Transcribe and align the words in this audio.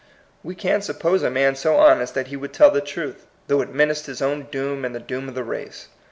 We 0.43 0.55
can 0.55 0.81
suppose 0.81 1.21
a 1.21 1.29
man 1.29 1.55
so 1.55 1.75
honest 1.75 2.15
that 2.15 2.29
he 2.29 2.35
would 2.35 2.53
tell 2.53 2.71
the 2.71 2.81
truth, 2.81 3.27
though 3.45 3.61
it 3.61 3.71
menaced 3.71 4.07
his 4.07 4.19
own 4.19 4.47
doom 4.49 4.83
and 4.83 4.95
the 4.95 4.99
doom 4.99 5.29
of 5.29 5.35
the 5.35 5.43
race. 5.43 5.89